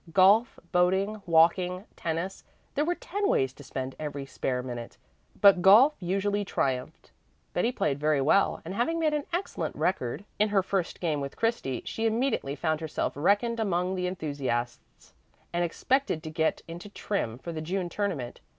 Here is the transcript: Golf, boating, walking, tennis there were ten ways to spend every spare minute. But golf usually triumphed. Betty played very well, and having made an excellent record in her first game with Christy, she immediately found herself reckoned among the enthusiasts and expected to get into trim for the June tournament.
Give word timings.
Golf, 0.13 0.59
boating, 0.71 1.21
walking, 1.27 1.85
tennis 1.95 2.43
there 2.73 2.83
were 2.85 2.95
ten 2.95 3.27
ways 3.29 3.53
to 3.53 3.63
spend 3.63 3.93
every 3.99 4.25
spare 4.25 4.63
minute. 4.63 4.97
But 5.39 5.61
golf 5.61 5.93
usually 5.99 6.43
triumphed. 6.43 7.11
Betty 7.53 7.71
played 7.71 7.99
very 7.99 8.19
well, 8.19 8.63
and 8.65 8.73
having 8.73 8.97
made 8.97 9.13
an 9.13 9.25
excellent 9.31 9.75
record 9.75 10.25
in 10.39 10.49
her 10.49 10.63
first 10.63 11.01
game 11.01 11.21
with 11.21 11.35
Christy, 11.37 11.83
she 11.85 12.07
immediately 12.07 12.55
found 12.55 12.81
herself 12.81 13.13
reckoned 13.15 13.59
among 13.59 13.93
the 13.93 14.07
enthusiasts 14.07 15.13
and 15.53 15.63
expected 15.63 16.23
to 16.23 16.31
get 16.31 16.63
into 16.67 16.89
trim 16.89 17.37
for 17.37 17.51
the 17.51 17.61
June 17.61 17.87
tournament. 17.87 18.41